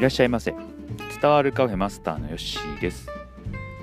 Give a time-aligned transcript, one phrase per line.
[0.00, 0.54] いらっしゃいませ。
[1.20, 3.06] 伝わるカフェマスターのヨッシーです。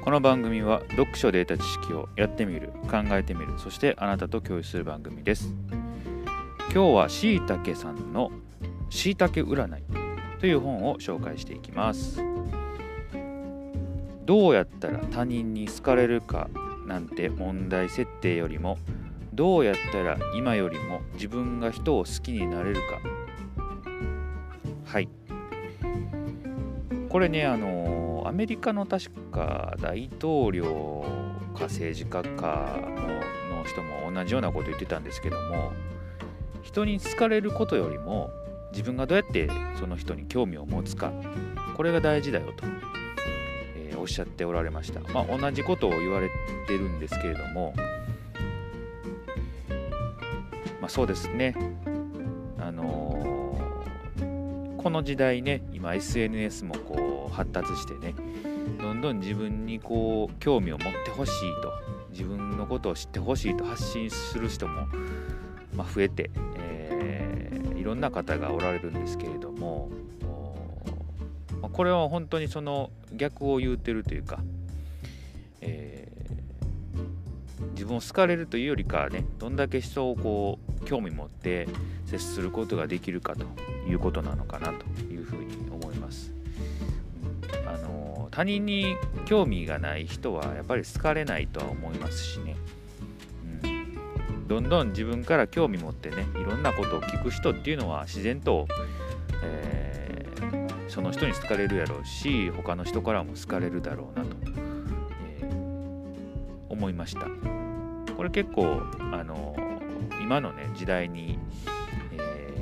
[0.04, 5.54] この番組は読書で得た知識をやってみる考えてみるそしてあなたと共有する番組です。
[6.74, 8.32] 今日はしいたけさんの
[8.90, 9.84] しいたけ占い
[10.40, 12.20] という本を紹介していきます。
[14.26, 16.50] どうやったら他人に好かれるか
[16.88, 18.80] なんて問題設定よりも
[19.34, 22.82] どうやったら今よりも自分が人を好きになれるか。
[24.84, 25.08] はい。
[27.10, 31.06] これねあのアメリカの確か大統領
[31.56, 32.80] か政治家か
[33.52, 35.72] のの人も同じようなこと言ってたんですけども
[36.62, 38.30] 人に好かれることよりも
[38.72, 39.50] 自分がどうやって
[39.80, 41.12] その人に興味を持つか
[41.76, 42.66] これが大事だよと、
[43.76, 46.30] えー、おっしゃっておられました、まあ、同じことを言われ
[46.68, 47.74] てるんですけれども
[50.82, 51.56] まあそうですね。
[54.78, 58.14] この時代ね今 SNS もこう発達してね
[58.80, 61.74] どんどん自分にこう興味を持ってほしいと
[62.12, 64.88] 自分のことを知ってほしいと発信する人も、
[65.76, 69.90] まあ、増えて、えー、いろんな方がおられるんですけれども
[71.62, 74.40] これは本当にその逆を言うてるというか、
[75.62, 81.68] えー、自分を好かれるというよりかはねどんだけ人をこう興味持って
[82.06, 83.46] 接することができるかと
[83.90, 86.34] いうことなのかなというふうに思います。
[87.66, 92.56] あの他人に興味がない人はやっぱり好かれないとは思いますしね、
[93.64, 98.68] うん、どんどん自分から興味持ってねいろんなことを聞く人っていうのは自然と、
[99.44, 104.36] えー、その人に好かれるやろうし他の人からも好かれるだろうなと、
[105.40, 107.28] えー、思いました。
[108.16, 108.82] これ結構
[109.14, 109.56] あの
[110.28, 111.40] 今のね時代に
[112.12, 112.54] え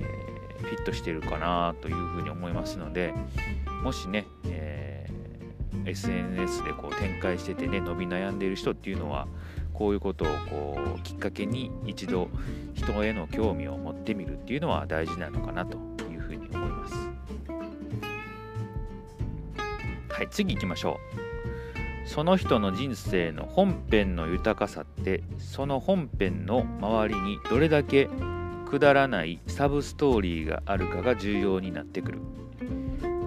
[0.61, 3.11] ーフィットしてるかなというふうに思いますので
[3.83, 9.27] もしね、えー、SNS でこう展開しててね伸び悩んでいる人っていうのは
[9.73, 12.29] こういうことをこうきっかけに一度
[12.75, 15.79] 人への興味を持ってみるっていうのは大事なのかなと
[16.11, 16.93] いうふうに思います。
[20.09, 21.24] はい次行きましょう。
[22.05, 28.09] その人の人生の本編の豊かさってその本編の周りにどれだけ
[28.69, 32.19] くだらないサブストーリーがあるかが重要になってくる。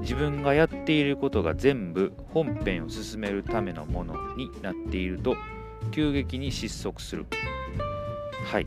[0.01, 5.37] 自分がやっていることが全部本編を進めるためのものになっていると
[5.91, 7.27] 急激に失速する。
[8.51, 8.67] はい、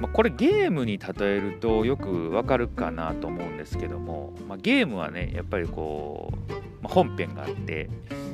[0.00, 6.52] まあ、これゲームに例えるとよくわかるかなと思うんですけども、まあ、ゲームはねやっぱりこう、
[6.82, 7.88] まあ、本編があって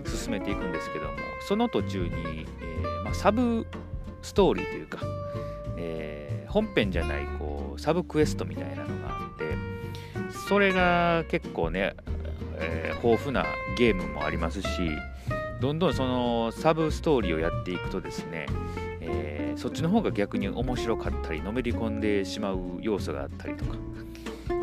[0.04, 1.12] 進めていくんですけども
[1.46, 3.66] その途中に、えー、まあ、サブ
[4.22, 4.98] ストーリーというか
[5.82, 9.44] えー、本編じゃないこうサブクエストみたいなのがあって
[10.48, 11.94] それが結構ね、
[12.56, 13.44] えー、豊富な
[13.76, 14.68] ゲームもありますし
[15.60, 18.46] どんどんそのサブストーリーをやっていくとですね、
[19.56, 23.76] そっちの方が逆に面白かったりのめり込んでしまう要素があったりとか、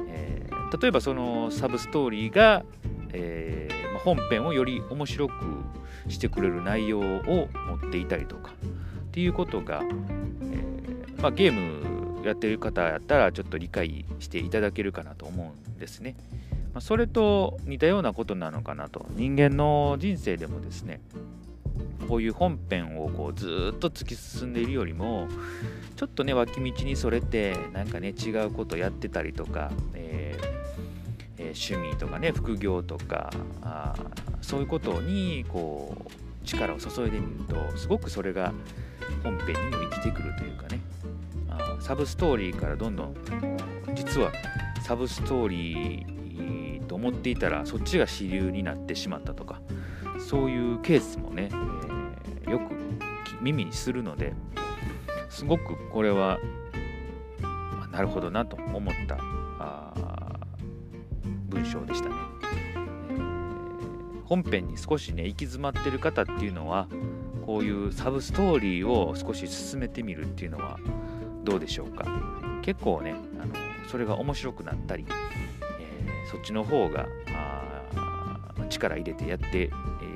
[0.09, 2.63] えー、例えばそのサブストーリーが、
[3.13, 5.33] えー、本編をより面白く
[6.07, 7.47] してくれる内容を持
[7.88, 8.53] っていたりとか。
[9.09, 16.16] っていうことが、えまあ、ゲームやってる方やったらちょっと理解していただけるかなと思うんですね。
[16.73, 19.07] まあ、それと似たようなことなのかなと。
[19.16, 21.01] 人間の人生でもですね
[22.09, 25.28] こういう本編をこうずっと突き進んでいるよりも
[25.96, 30.46] ちょっとね脇道にそれてなんかね違うことやってたりとか、えー
[31.38, 33.30] えー、趣味とかね副業とか
[33.62, 33.94] あ
[34.42, 38.53] そういうことにこう力を注いでみるとすごくそれが
[39.24, 40.80] 本編にも生きてくるというかね。
[41.47, 43.16] あサブストーリーからどんどん
[43.94, 44.31] 実は
[44.81, 49.62] サブストーリーと思っていたらそっちが主流になってしまったとか
[50.20, 51.50] そういうケースもね、
[53.41, 54.33] 耳にするので
[55.29, 56.40] すごくこれは
[57.91, 59.17] なるほどなと思った
[61.49, 62.16] 文章でしたね、
[64.25, 66.87] 本編に少しね行き詰まってる方っていうのは
[67.46, 70.79] こういうサブストーリーを少し進めてみるっていうのは
[71.43, 72.05] どうでしょうか。
[72.61, 73.53] 結構ねあの
[73.90, 77.08] それが面白くなったり、えー、そっちの方が
[78.69, 79.69] 力入れてやってい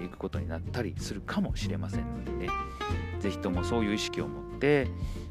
[0.09, 2.47] くことになったりするかもしれませんのでね。
[3.23, 4.89] 是非ともそういう意識を持って、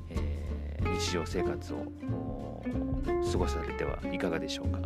[0.09, 2.63] えー、日常生活を
[3.31, 4.81] 過ごされてはいかがでしょうか。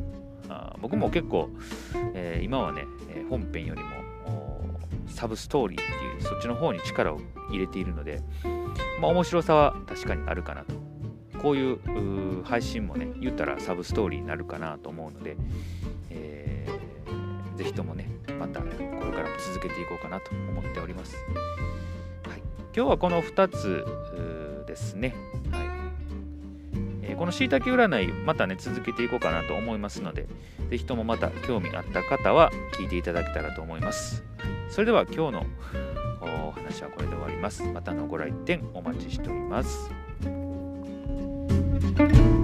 [0.48, 1.50] あ僕も結構、
[2.14, 3.88] えー、今はねえ本編よりも
[5.06, 8.22] サブストーリーっていうそっちの方に力を入れているので、
[9.00, 10.74] まあ、面白さは確かにあるかなと。
[11.40, 15.36] こういう配信もね言ったらサブストーリーになるかなと思うので、
[16.10, 18.08] えー、ぜひともね
[18.40, 18.72] またこれ
[19.12, 21.14] からも続けていこうかなと思っております、
[22.76, 23.86] 今日はこの2つ
[24.66, 25.16] ですね、
[25.50, 25.66] はい。
[27.04, 30.26] えー、このしいたけ占いまたね続けていこうかなと思いますので
[30.68, 35.46] 是非ともまた興味あった方は聞いていただけたらと思います、はい、それでは今日の
[36.20, 37.62] お話はこれで終わります。
[37.62, 39.90] またのご来店お待ちしております。
[41.96, 42.35] thank you